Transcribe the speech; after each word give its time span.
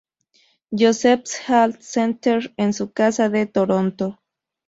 Joseph's 0.71 1.35
Health 1.35 1.81
Centre 1.83 2.47
en 2.57 2.73
su 2.73 2.91
casa 2.91 3.29
de 3.29 3.45
Toronto. 3.45 4.17